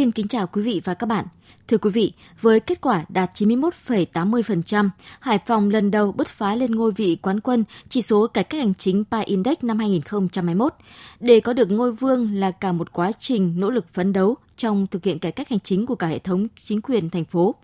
[0.00, 1.26] Xin kính chào quý vị và các bạn.
[1.68, 4.88] Thưa quý vị, với kết quả đạt 91,80%,
[5.20, 8.60] Hải Phòng lần đầu bứt phá lên ngôi vị quán quân chỉ số cải cách
[8.60, 10.72] hành chính PI Index năm 2021.
[11.20, 14.86] Để có được ngôi vương là cả một quá trình nỗ lực phấn đấu trong
[14.86, 17.54] thực hiện cải cách hành chính của cả hệ thống chính quyền thành phố.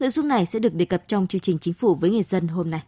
[0.00, 2.48] Nội dung này sẽ được đề cập trong chương trình Chính phủ với người dân
[2.48, 2.82] hôm nay.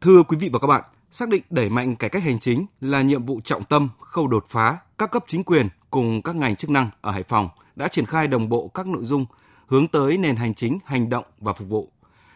[0.00, 3.02] Thưa quý vị và các bạn, xác định đẩy mạnh cải cách hành chính là
[3.02, 6.70] nhiệm vụ trọng tâm, khâu đột phá, các cấp chính quyền cùng các ngành chức
[6.70, 9.26] năng ở Hải Phòng đã triển khai đồng bộ các nội dung
[9.66, 11.92] hướng tới nền hành chính hành động và phục vụ.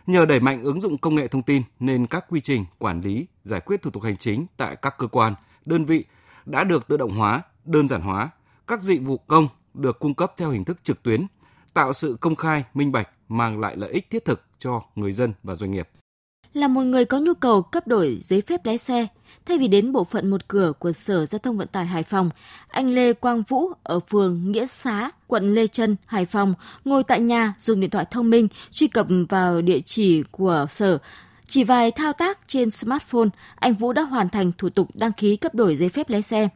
[0.06, 3.26] Nhờ đẩy mạnh ứng dụng công nghệ thông tin nên các quy trình quản lý,
[3.44, 6.04] giải quyết thủ tục hành chính tại các cơ quan, đơn vị
[6.46, 8.30] đã được tự động hóa, đơn giản hóa,
[8.66, 11.26] các dịch vụ công được cung cấp theo hình thức trực tuyến,
[11.74, 15.32] tạo sự công khai, minh bạch, mang lại lợi ích thiết thực cho người dân
[15.42, 15.88] và doanh nghiệp.
[16.58, 19.06] Là một người có nhu cầu cấp đổi giấy phép lái xe,
[19.46, 22.30] thay vì đến bộ phận một cửa của Sở Giao thông Vận tải Hải Phòng,
[22.68, 27.20] anh Lê Quang Vũ ở phường Nghĩa Xá, quận Lê Trân, Hải Phòng ngồi tại
[27.20, 30.98] nhà dùng điện thoại thông minh truy cập vào địa chỉ của sở
[31.46, 35.36] chỉ vài thao tác trên smartphone, anh Vũ đã hoàn thành thủ tục đăng ký
[35.36, 36.48] cấp đổi giấy phép lái xe.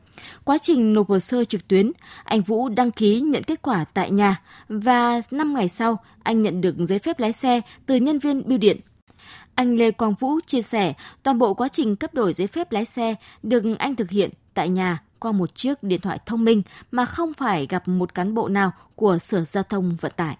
[0.45, 1.93] Quá trình nộp hồ sơ trực tuyến,
[2.25, 6.61] anh Vũ đăng ký nhận kết quả tại nhà và 5 ngày sau, anh nhận
[6.61, 8.81] được giấy phép lái xe từ nhân viên bưu điện
[9.63, 12.85] anh Lê Quang Vũ chia sẻ toàn bộ quá trình cấp đổi giấy phép lái
[12.85, 17.05] xe được anh thực hiện tại nhà qua một chiếc điện thoại thông minh mà
[17.05, 20.37] không phải gặp một cán bộ nào của Sở Giao thông Vận tải.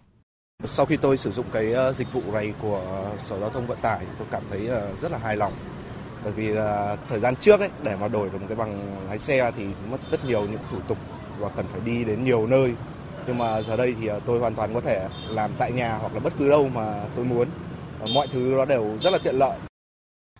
[0.65, 3.79] Sau khi tôi sử dụng cái ờ, dịch vụ này của Sở Giao thông Vận
[3.83, 5.53] tải tôi cảm thấy ờ, rất là hài lòng.
[6.25, 9.19] Bởi vì là thời gian trước ấy, để mà đổi được một cái bằng lái
[9.19, 10.99] xe thì mất rất nhiều những thủ tục
[11.39, 12.75] và cần phải đi đến nhiều nơi.
[13.27, 16.21] Nhưng mà giờ đây thì tôi hoàn toàn có thể làm tại nhà hoặc là
[16.21, 17.49] bất cứ đâu mà tôi muốn
[18.15, 19.59] mọi thứ nó đều rất là tiện lợi.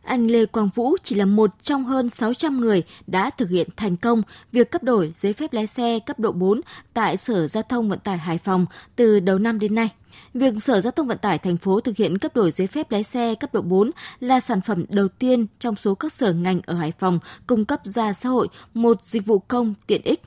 [0.03, 3.97] Anh Lê Quang Vũ chỉ là một trong hơn 600 người đã thực hiện thành
[3.97, 6.61] công việc cấp đổi giấy phép lái xe cấp độ 4
[6.95, 9.91] tại Sở Giao thông Vận tải Hải Phòng từ đầu năm đến nay.
[10.35, 13.03] Việc Sở Giao thông Vận tải thành phố thực hiện cấp đổi giấy phép lái
[13.05, 13.91] xe cấp độ 4
[14.21, 17.81] là sản phẩm đầu tiên trong số các sở ngành ở Hải Phòng cung cấp
[17.85, 20.21] ra xã hội một dịch vụ công tiện ích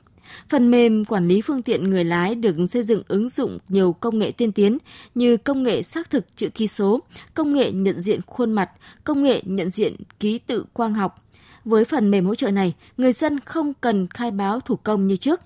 [0.48, 4.18] Phần mềm quản lý phương tiện người lái được xây dựng ứng dụng nhiều công
[4.18, 4.78] nghệ tiên tiến
[5.14, 7.00] như công nghệ xác thực chữ ký số,
[7.34, 8.70] công nghệ nhận diện khuôn mặt,
[9.04, 11.22] công nghệ nhận diện ký tự quang học.
[11.64, 15.16] Với phần mềm hỗ trợ này, người dân không cần khai báo thủ công như
[15.16, 15.40] trước.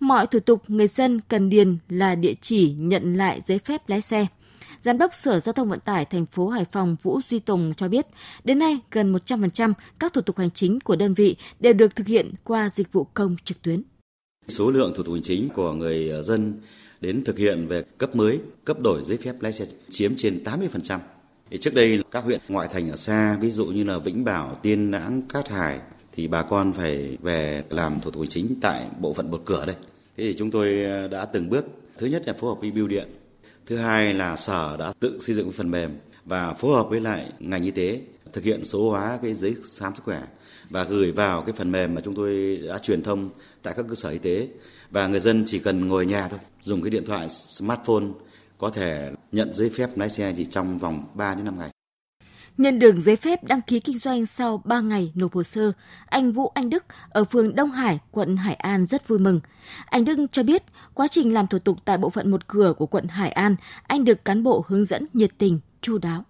[0.00, 4.00] Mọi thủ tục người dân cần điền là địa chỉ nhận lại giấy phép lái
[4.00, 4.26] xe.
[4.82, 7.88] Giám đốc Sở Giao thông Vận tải thành phố Hải Phòng Vũ Duy Tùng cho
[7.88, 8.06] biết,
[8.44, 12.06] đến nay gần 100% các thủ tục hành chính của đơn vị đều được thực
[12.06, 13.82] hiện qua dịch vụ công trực tuyến.
[14.48, 16.60] Số lượng thủ tục hành chính của người ờ, dân
[17.00, 20.98] đến thực hiện về cấp mới, cấp đổi giấy phép lái xe chiếm trên 80%.
[21.60, 24.90] Trước đây các huyện ngoại thành ở xa, ví dụ như là Vĩnh Bảo, Tiên
[24.90, 25.78] Lãng, Cát Hải
[26.12, 29.66] thì bà con phải về làm thủ tục hành chính tại bộ phận một cửa
[29.66, 29.76] đây.
[30.16, 31.66] Thế thì chúng tôi ờ, đã từng bước,
[31.98, 33.08] thứ nhất là phối hợp với bưu điện,
[33.66, 35.90] thứ hai là sở đã tự xây dựng phần mềm
[36.24, 38.00] và phối hợp với lại ngành y tế
[38.32, 40.22] thực hiện số hóa cái giấy khám sức khỏe
[40.70, 43.30] và gửi vào cái phần mềm mà chúng tôi đã truyền thông
[43.62, 44.48] tại các cơ sở y tế
[44.90, 48.04] và người dân chỉ cần ngồi nhà thôi dùng cái điện thoại smartphone
[48.58, 51.70] có thể nhận giấy phép lái xe chỉ trong vòng 3 đến 5 ngày.
[52.58, 55.72] Nhận được giấy phép đăng ký kinh doanh sau 3 ngày nộp hồ sơ,
[56.06, 59.40] anh Vũ Anh Đức ở phường Đông Hải, quận Hải An rất vui mừng.
[59.86, 60.62] Anh Đức cho biết,
[60.94, 64.04] quá trình làm thủ tục tại bộ phận một cửa của quận Hải An, anh
[64.04, 66.24] được cán bộ hướng dẫn nhiệt tình, chu đáo.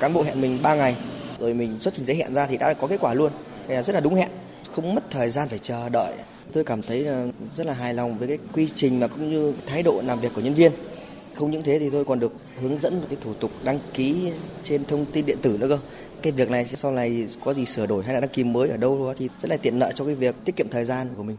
[0.00, 0.96] Cán bộ hẹn mình 3 ngày,
[1.40, 3.32] rồi mình xuất trình giấy hẹn ra thì đã có kết quả luôn.
[3.68, 4.28] Rất là đúng hẹn.
[4.72, 6.14] Không mất thời gian phải chờ đợi.
[6.52, 7.26] Tôi cảm thấy là
[7.56, 10.32] rất là hài lòng với cái quy trình và cũng như thái độ làm việc
[10.34, 10.72] của nhân viên.
[11.34, 14.32] Không những thế thì tôi còn được hướng dẫn cái thủ tục đăng ký
[14.64, 15.78] trên thông tin điện tử nữa cơ.
[16.22, 18.76] Cái việc này sau này có gì sửa đổi hay là đăng ký mới ở
[18.76, 21.22] đâu đó thì rất là tiện lợi cho cái việc tiết kiệm thời gian của
[21.22, 21.36] mình.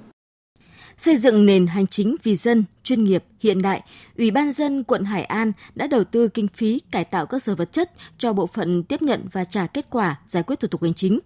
[1.00, 3.82] Xây dựng nền hành chính vì dân, chuyên nghiệp, hiện đại,
[4.18, 7.56] Ủy ban dân quận Hải An đã đầu tư kinh phí cải tạo cơ sở
[7.56, 10.84] vật chất cho bộ phận tiếp nhận và trả kết quả giải quyết thủ tục
[10.84, 11.20] hành chính.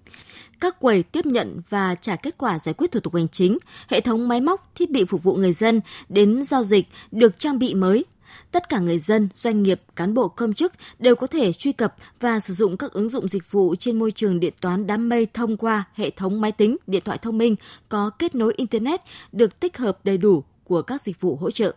[0.60, 4.02] Các quầy tiếp nhận và trả kết quả giải quyết thủ tục hành chính, hệ
[4.02, 7.74] thống máy móc, thiết bị phục vụ người dân đến giao dịch được trang bị
[7.74, 8.06] mới,
[8.52, 11.96] tất cả người dân, doanh nghiệp, cán bộ công chức đều có thể truy cập
[12.20, 15.28] và sử dụng các ứng dụng dịch vụ trên môi trường điện toán đám mây
[15.34, 17.56] thông qua hệ thống máy tính, điện thoại thông minh
[17.90, 19.02] có kết nối Internet
[19.32, 21.76] được tích hợp đầy đủ của các dịch vụ hỗ trợ.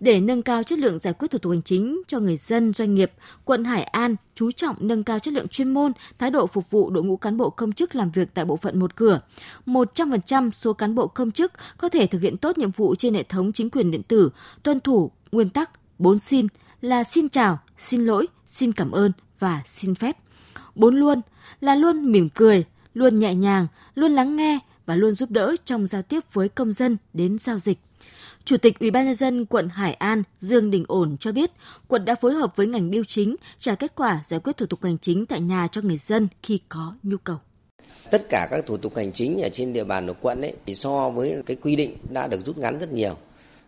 [0.00, 2.94] Để nâng cao chất lượng giải quyết thủ tục hành chính cho người dân, doanh
[2.94, 3.12] nghiệp,
[3.44, 6.90] quận Hải An chú trọng nâng cao chất lượng chuyên môn, thái độ phục vụ
[6.90, 9.20] đội ngũ cán bộ công chức làm việc tại bộ phận một cửa.
[9.66, 13.22] 100% số cán bộ công chức có thể thực hiện tốt nhiệm vụ trên hệ
[13.22, 14.30] thống chính quyền điện tử,
[14.62, 16.46] tuân thủ nguyên tắc 4 xin
[16.80, 20.16] là xin chào, xin lỗi, xin cảm ơn và xin phép.
[20.74, 21.20] Bốn luôn
[21.60, 22.64] là luôn mỉm cười,
[22.94, 26.72] luôn nhẹ nhàng, luôn lắng nghe và luôn giúp đỡ trong giao tiếp với công
[26.72, 27.78] dân đến giao dịch.
[28.44, 31.50] Chủ tịch Ủy ban nhân dân quận Hải An Dương Đình Ổn cho biết,
[31.88, 34.84] quận đã phối hợp với ngành biêu chính trả kết quả giải quyết thủ tục
[34.84, 37.36] hành chính tại nhà cho người dân khi có nhu cầu.
[38.10, 40.74] Tất cả các thủ tục hành chính ở trên địa bàn của quận ấy thì
[40.74, 43.16] so với cái quy định đã được rút ngắn rất nhiều.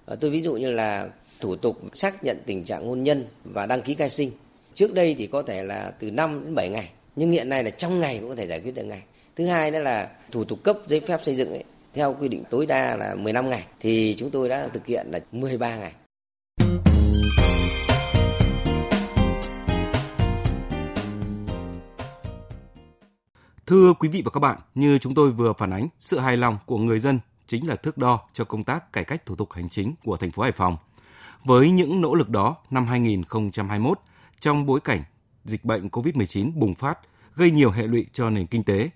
[0.05, 1.09] Ờ, tôi ví dụ như là
[1.41, 4.31] thủ tục xác nhận tình trạng hôn nhân và đăng ký khai sinh.
[4.75, 7.71] Trước đây thì có thể là từ 5 đến 7 ngày, nhưng hiện nay là
[7.71, 9.03] trong ngày cũng có thể giải quyết được ngày.
[9.37, 12.45] Thứ hai đó là thủ tục cấp giấy phép xây dựng ấy, theo quy định
[12.51, 15.93] tối đa là 15 ngày thì chúng tôi đã thực hiện là 13 ngày.
[23.67, 26.59] Thưa quý vị và các bạn, như chúng tôi vừa phản ánh, sự hài lòng
[26.67, 29.69] của người dân chính là thước đo cho công tác cải cách thủ tục hành
[29.69, 30.77] chính của thành phố Hải Phòng.
[31.45, 33.99] Với những nỗ lực đó, năm 2021,
[34.41, 35.03] trong bối cảnh
[35.45, 36.99] dịch bệnh COVID-19 bùng phát,
[37.37, 38.91] gây nhiều hệ lụy cho nền kinh tế,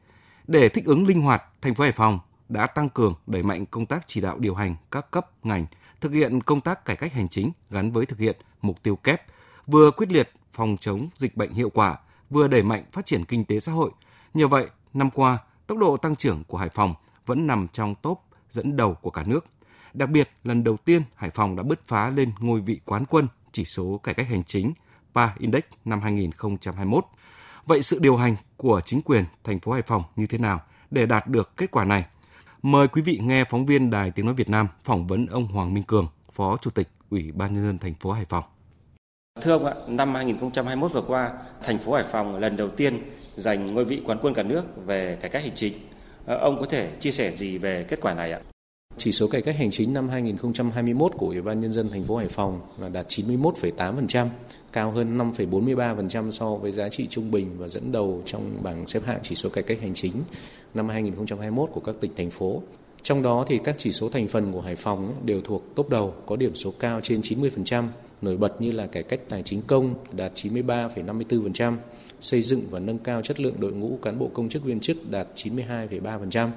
[0.46, 3.86] để thích ứng linh hoạt, thành phố Hải Phòng đã tăng cường đẩy mạnh công
[3.86, 5.66] tác chỉ đạo điều hành các cấp ngành
[6.00, 9.22] thực hiện công tác cải cách hành chính gắn với thực hiện mục tiêu kép,
[9.66, 11.98] vừa quyết liệt phòng chống dịch bệnh hiệu quả,
[12.30, 13.90] vừa đẩy mạnh phát triển kinh tế xã hội.
[14.34, 16.94] Nhờ vậy, năm qua, tốc độ tăng trưởng của Hải Phòng
[17.26, 18.20] vẫn nằm trong top
[18.50, 19.46] dẫn đầu của cả nước.
[19.94, 23.26] Đặc biệt, lần đầu tiên Hải Phòng đã bứt phá lên ngôi vị quán quân
[23.52, 24.72] chỉ số cải cách hành chính
[25.14, 27.04] PA Index năm 2021.
[27.66, 30.60] Vậy sự điều hành của chính quyền thành phố Hải Phòng như thế nào
[30.90, 32.06] để đạt được kết quả này?
[32.66, 35.74] Mời quý vị nghe phóng viên Đài Tiếng Nói Việt Nam phỏng vấn ông Hoàng
[35.74, 38.44] Minh Cường, Phó Chủ tịch Ủy ban Nhân dân thành phố Hải Phòng.
[39.40, 41.32] Thưa ông ạ, năm 2021 vừa qua,
[41.62, 42.98] thành phố Hải Phòng lần đầu tiên
[43.36, 45.72] giành ngôi vị quán quân cả nước về cải cách hành chính.
[46.26, 48.40] Ờ, ông có thể chia sẻ gì về kết quả này ạ?
[48.98, 52.16] Chỉ số cải cách hành chính năm 2021 của Ủy ban nhân dân thành phố
[52.16, 54.28] Hải Phòng là đạt 91,8%,
[54.76, 59.00] cao hơn 5,43% so với giá trị trung bình và dẫn đầu trong bảng xếp
[59.06, 60.12] hạng chỉ số cải cách hành chính
[60.74, 62.62] năm 2021 của các tỉnh thành phố.
[63.02, 66.14] Trong đó thì các chỉ số thành phần của Hải Phòng đều thuộc top đầu,
[66.26, 67.84] có điểm số cao trên 90%,
[68.22, 71.76] nổi bật như là cải cách tài chính công đạt 93,54%,
[72.20, 75.10] xây dựng và nâng cao chất lượng đội ngũ cán bộ công chức viên chức
[75.10, 76.48] đạt 92,3%.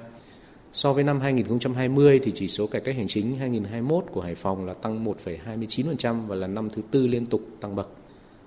[0.72, 4.66] So với năm 2020 thì chỉ số cải cách hành chính 2021 của Hải Phòng
[4.66, 7.88] là tăng 1,29% và là năm thứ tư liên tục tăng bậc.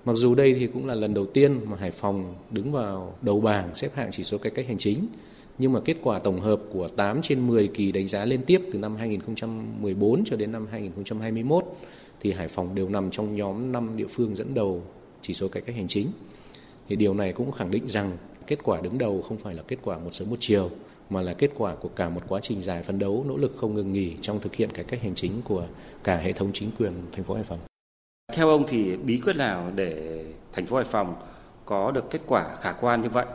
[0.04, 3.40] Mặc dù đây thì cũng là lần đầu tiên mà Hải Phòng đứng vào đầu
[3.40, 5.06] bảng xếp hạng chỉ số cải cách hành chính,
[5.58, 8.60] nhưng mà kết quả tổng hợp của 8 trên 10 kỳ đánh giá liên tiếp
[8.72, 11.64] từ năm 2014 cho đến năm 2021
[12.20, 14.82] thì Hải Phòng đều nằm trong nhóm 5 địa phương dẫn đầu
[15.20, 16.06] chỉ số cải cách hành chính.
[16.88, 18.16] Thì điều này cũng khẳng định rằng
[18.46, 20.70] kết quả đứng đầu không phải là kết quả một sớm một chiều
[21.10, 23.74] mà là kết quả của cả một quá trình dài phấn đấu nỗ lực không
[23.74, 25.66] ngừng nghỉ trong thực hiện cải cách hành chính của
[26.04, 27.58] cả hệ thống chính quyền thành phố Hải Phòng.
[28.32, 31.14] Theo ông thì bí quyết nào để thành phố Hải Phòng
[31.64, 33.26] có được kết quả khả quan như vậy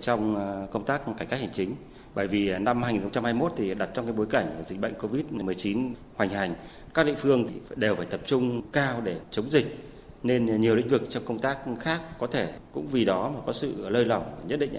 [0.00, 1.74] trong ờ, công tác cải cách hành chính?
[2.14, 6.30] Bởi vì ờ, năm 2021 thì đặt trong cái bối cảnh dịch bệnh Covid-19 hoành
[6.30, 6.54] hành,
[6.94, 9.78] các địa phương thì đều phải tập trung cao để chống dịch
[10.22, 13.52] nên nhiều lĩnh vực trong công tác khác có thể cũng vì đó mà có
[13.52, 14.72] sự lơi lỏng nhất định.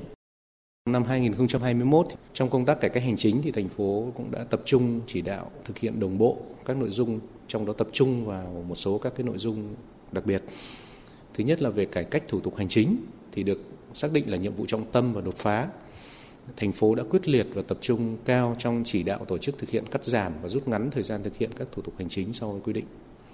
[0.90, 4.62] Năm 2021, trong công tác cải cách hành chính thì thành phố cũng đã tập
[4.66, 8.64] trung chỉ đạo thực hiện đồng bộ các nội dung, trong đó tập trung vào
[8.68, 9.76] một số các cái nội dung
[10.12, 10.44] đặc biệt.
[11.34, 12.98] Thứ nhất là về cải cách thủ tục hành chính
[13.32, 13.62] thì được
[13.94, 15.68] xác định là nhiệm vụ trọng tâm và đột phá.
[16.58, 19.70] Thành phố đã quyết liệt và tập trung cao trong chỉ đạo tổ chức thực
[19.70, 22.34] hiện cắt giảm và rút ngắn thời gian thực hiện các thủ tục hành chính
[22.34, 22.86] so với quy định.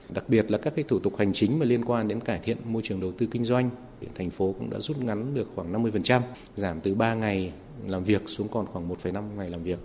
[0.09, 2.57] Đặc biệt là các cái thủ tục hành chính mà liên quan đến cải thiện
[2.65, 3.69] môi trường đầu tư kinh doanh,
[4.15, 6.21] thành phố cũng đã rút ngắn được khoảng 50%,
[6.55, 7.51] giảm từ 3 ngày
[7.87, 9.79] làm việc xuống còn khoảng 1,5 ngày làm việc.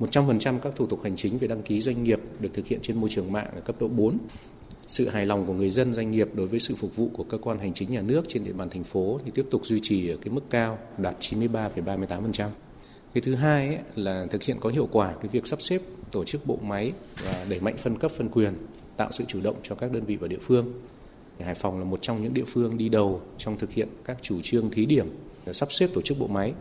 [0.00, 2.96] 100% các thủ tục hành chính về đăng ký doanh nghiệp được thực hiện trên
[2.96, 4.18] môi trường mạng ở cấp độ 4.
[4.86, 7.38] Sự hài lòng của người dân doanh nghiệp đối với sự phục vụ của cơ
[7.38, 10.08] quan hành chính nhà nước trên địa bàn thành phố thì tiếp tục duy trì
[10.08, 12.48] ở cái mức cao đạt 93,38%.
[13.14, 16.24] Cái thứ hai ấy, là thực hiện có hiệu quả cái việc sắp xếp tổ
[16.24, 16.92] chức bộ máy
[17.24, 18.54] và đẩy mạnh phân cấp phân quyền
[18.96, 20.72] tạo sự chủ động cho các đơn vị và địa phương.
[21.40, 24.40] Hải Phòng là một trong những địa phương đi đầu trong thực hiện các chủ
[24.42, 25.06] trương thí điểm
[25.52, 26.52] sắp xếp tổ chức bộ máy.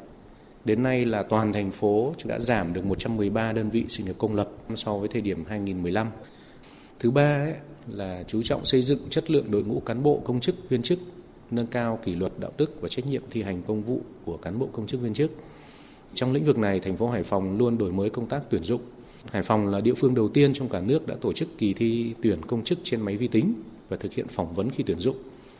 [0.65, 4.35] Đến nay là toàn thành phố đã giảm được 113 đơn vị sự nghiệp công
[4.35, 6.07] lập so với thời điểm 2015.
[6.99, 7.53] Thứ ba ấy,
[7.87, 10.99] là chú trọng xây dựng chất lượng đội ngũ cán bộ công chức viên chức,
[11.51, 14.59] nâng cao kỷ luật đạo đức và trách nhiệm thi hành công vụ của cán
[14.59, 15.31] bộ công chức viên chức.
[16.13, 18.81] Trong lĩnh vực này, thành phố Hải Phòng luôn đổi mới công tác tuyển dụng,
[19.31, 22.13] Hải Phòng là địa phương đầu tiên trong cả nước đã tổ chức kỳ thi
[22.21, 23.53] tuyển công chức trên máy vi tính
[23.89, 25.17] và thực hiện phỏng vấn khi tuyển dụng.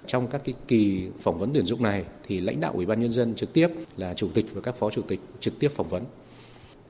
[0.08, 3.10] Trong các cái kỳ phỏng vấn tuyển dụng này thì lãnh đạo Ủy ban nhân
[3.10, 6.04] dân trực tiếp là chủ tịch và các phó chủ tịch trực tiếp phỏng vấn.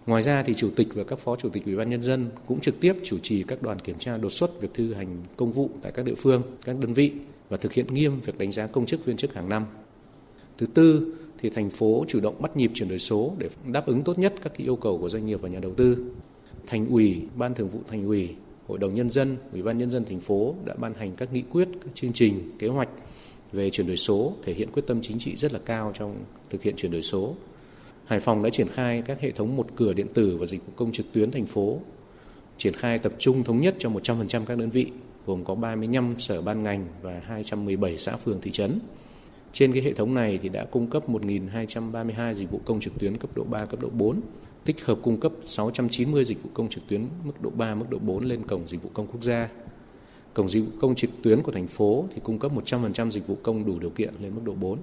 [0.05, 2.60] Ngoài ra thì chủ tịch và các phó chủ tịch Ủy ban nhân dân cũng
[2.60, 5.69] trực tiếp chủ trì các đoàn kiểm tra đột xuất việc thi hành công vụ
[5.81, 7.12] tại các địa phương, các đơn vị
[7.50, 9.65] và thực hiện nghiêm việc đánh giá công chức viên chức hàng năm.
[10.57, 14.03] Thứ tư thì thành phố chủ động bắt nhịp chuyển đổi số để đáp ứng
[14.03, 15.98] tốt nhất các yêu cầu của doanh nghiệp và nhà đầu tư.
[16.67, 18.36] Thành ủy, Ban Thường vụ Thành ủy,
[18.67, 21.41] Hội đồng nhân dân, Ủy ban nhân dân thành phố đã ban hành các nghị
[21.41, 22.89] quyết, các chương trình, kế hoạch
[23.51, 26.15] về chuyển đổi số thể hiện quyết tâm chính trị rất là cao trong
[26.50, 27.36] thực hiện chuyển đổi số.
[28.05, 30.74] Hải Phòng đã triển khai các hệ thống một cửa điện tử và dịch vụ
[30.75, 31.79] công trực tuyến thành phố,
[32.57, 34.91] triển khai tập trung thống nhất cho 100% các đơn vị,
[35.25, 38.79] gồm có 35 sở ban ngành và 217 xã phường thị trấn.
[39.51, 43.17] Trên cái hệ thống này thì đã cung cấp 1.232 dịch vụ công trực tuyến
[43.17, 44.22] cấp độ 3, cấp độ 4,
[44.65, 48.00] tích hợp cung cấp 690 dịch vụ công trực tuyến mức độ 3, mức độ
[48.00, 49.50] 4 lên cổng dịch vụ công quốc gia.
[50.34, 53.38] Cổng dịch vụ công trực tuyến của thành phố thì cung cấp 100% dịch vụ
[53.43, 54.79] công đủ điều kiện lên mức độ 4.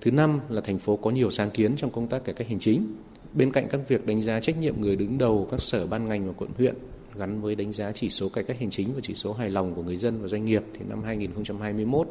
[0.00, 2.58] Thứ năm là thành phố có nhiều sáng kiến trong công tác cải cách hành
[2.58, 2.86] chính.
[3.34, 6.26] Bên cạnh các việc đánh giá trách nhiệm người đứng đầu các sở ban ngành
[6.26, 6.74] và quận huyện
[7.14, 9.74] gắn với đánh giá chỉ số cải cách hành chính và chỉ số hài lòng
[9.74, 12.08] của người dân và doanh nghiệp thì năm 2021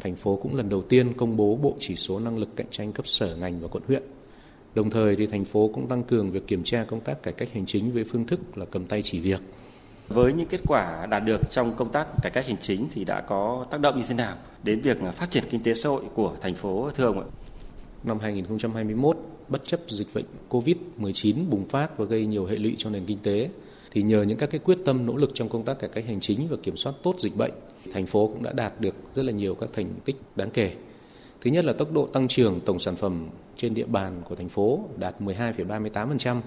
[0.00, 2.92] thành phố cũng lần đầu tiên công bố bộ chỉ số năng lực cạnh tranh
[2.92, 4.02] cấp sở ngành và quận huyện.
[4.76, 7.48] Đồng thời thì thành phố cũng tăng cường việc kiểm tra công tác cải cách
[7.52, 9.40] hành chính với phương thức là cầm tay chỉ việc.
[10.08, 13.20] Với những kết quả đạt được trong công tác cải cách hành chính thì đã
[13.20, 16.36] có tác động như thế nào đến việc phát triển kinh tế xã hội của
[16.40, 17.26] thành phố thưa ông ạ?
[18.04, 19.16] Năm 2021,
[19.48, 23.18] bất chấp dịch bệnh COVID-19 bùng phát và gây nhiều hệ lụy cho nền kinh
[23.22, 23.50] tế,
[23.90, 26.20] thì nhờ những các cái quyết tâm nỗ lực trong công tác cải cách hành
[26.20, 27.52] chính và kiểm soát tốt dịch bệnh,
[27.92, 30.72] thành phố cũng đã đạt được rất là nhiều các thành tích đáng kể.
[31.40, 34.48] Thứ nhất là tốc độ tăng trưởng tổng sản phẩm trên địa bàn của thành
[34.48, 36.40] phố đạt 12,38%,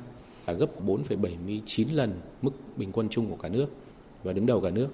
[0.48, 3.68] là gấp 4,79 lần mức bình quân chung của cả nước
[4.24, 4.88] và đứng đầu cả nước.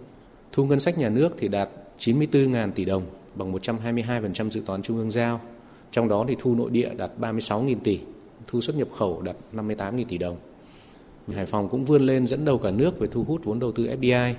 [0.52, 3.04] Thu ngân sách nhà nước thì đạt 94.000 tỷ đồng,
[3.36, 5.42] bằng 122% dự toán trung ương giao.
[5.92, 8.00] Trong đó thì thu nội địa đạt 36.000 tỷ,
[8.48, 10.38] thu xuất nhập khẩu đạt 58.000 tỷ đồng.
[11.34, 13.90] Hải Phòng cũng vươn lên dẫn đầu cả nước về thu hút vốn đầu tư
[14.02, 14.34] FDI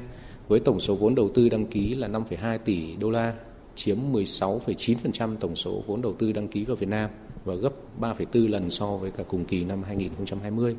[0.48, 3.34] với tổng số vốn đầu tư đăng ký là 5,2 tỷ đô la,
[3.76, 7.10] chiếm 16,9% tổng số vốn đầu tư đăng ký vào Việt Nam
[7.44, 10.76] và gấp 3,4 lần so với cả cùng kỳ năm 2020.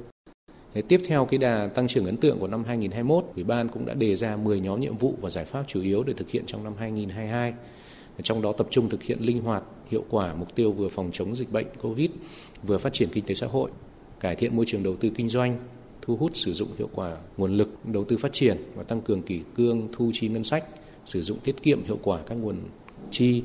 [0.74, 3.86] Thế tiếp theo cái đà tăng trưởng ấn tượng của năm 2021, Ủy ban cũng
[3.86, 6.44] đã đề ra 10 nhóm nhiệm vụ và giải pháp chủ yếu để thực hiện
[6.48, 7.54] trong năm 2022.
[8.24, 11.36] Trong đó tập trung thực hiện linh hoạt, hiệu quả mục tiêu vừa phòng chống
[11.36, 12.10] dịch bệnh COVID,
[12.64, 13.72] vừa phát triển kinh tế xã hội,
[14.20, 15.58] cải thiện môi trường đầu tư kinh doanh,
[16.02, 19.22] thu hút sử dụng hiệu quả nguồn lực đầu tư phát triển và tăng cường
[19.22, 20.64] kỷ cương thu chi ngân sách,
[21.06, 22.56] sử dụng tiết kiệm hiệu quả các nguồn
[23.12, 23.44] chi,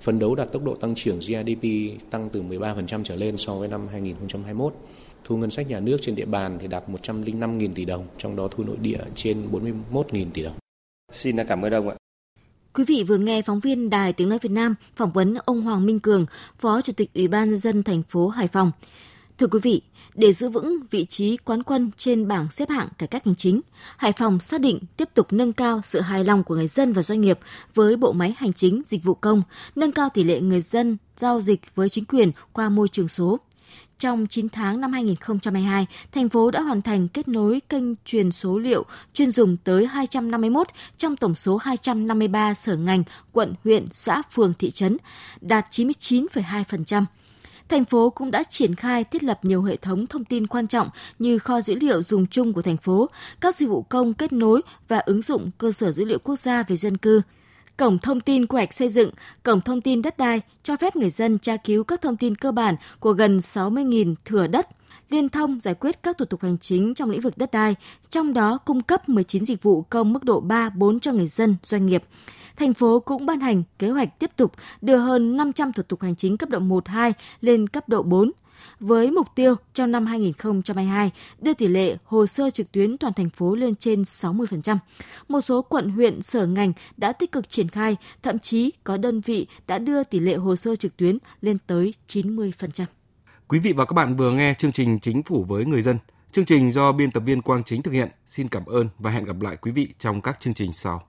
[0.00, 1.64] phấn đấu đạt tốc độ tăng trưởng GDP
[2.10, 4.74] tăng từ 13% trở lên so với năm 2021.
[5.24, 8.48] Thu ngân sách nhà nước trên địa bàn thì đạt 105.000 tỷ đồng, trong đó
[8.50, 10.54] thu nội địa trên 41.000 tỷ đồng.
[11.12, 11.94] Xin cảm ơn ông ạ.
[12.74, 15.86] Quý vị vừa nghe phóng viên Đài Tiếng Nói Việt Nam phỏng vấn ông Hoàng
[15.86, 16.26] Minh Cường,
[16.58, 18.72] Phó Chủ tịch Ủy ban nhân dân thành phố Hải Phòng.
[19.38, 19.82] Thưa quý vị,
[20.14, 23.60] để giữ vững vị trí quán quân trên bảng xếp hạng cải cách hành chính,
[23.96, 27.02] Hải Phòng xác định tiếp tục nâng cao sự hài lòng của người dân và
[27.02, 27.38] doanh nghiệp
[27.74, 29.42] với bộ máy hành chính dịch vụ công,
[29.76, 33.40] nâng cao tỷ lệ người dân giao dịch với chính quyền qua môi trường số.
[33.98, 38.58] Trong 9 tháng năm 2022, thành phố đã hoàn thành kết nối kênh truyền số
[38.58, 40.66] liệu chuyên dùng tới 251
[40.96, 43.02] trong tổng số 253 sở ngành,
[43.32, 44.96] quận, huyện, xã, phường, thị trấn,
[45.40, 47.04] đạt 99,2%
[47.68, 50.90] thành phố cũng đã triển khai thiết lập nhiều hệ thống thông tin quan trọng
[51.18, 53.10] như kho dữ liệu dùng chung của thành phố,
[53.40, 56.62] các dịch vụ công kết nối và ứng dụng cơ sở dữ liệu quốc gia
[56.62, 57.22] về dân cư.
[57.76, 59.10] Cổng thông tin quy hoạch xây dựng,
[59.42, 62.52] cổng thông tin đất đai cho phép người dân tra cứu các thông tin cơ
[62.52, 64.68] bản của gần 60.000 thửa đất
[65.10, 67.74] liên thông giải quyết các thủ tục hành chính trong lĩnh vực đất đai,
[68.10, 71.56] trong đó cung cấp 19 dịch vụ công mức độ 3, 4 cho người dân,
[71.62, 72.02] doanh nghiệp
[72.56, 76.16] thành phố cũng ban hành kế hoạch tiếp tục đưa hơn 500 thủ tục hành
[76.16, 78.32] chính cấp độ 1, 2 lên cấp độ 4
[78.80, 83.30] với mục tiêu trong năm 2022 đưa tỷ lệ hồ sơ trực tuyến toàn thành
[83.30, 84.76] phố lên trên 60%.
[85.28, 89.20] Một số quận huyện sở ngành đã tích cực triển khai, thậm chí có đơn
[89.20, 92.84] vị đã đưa tỷ lệ hồ sơ trực tuyến lên tới 90%.
[93.48, 95.98] Quý vị và các bạn vừa nghe chương trình Chính phủ với người dân.
[96.32, 98.08] Chương trình do biên tập viên Quang Chính thực hiện.
[98.26, 101.07] Xin cảm ơn và hẹn gặp lại quý vị trong các chương trình sau.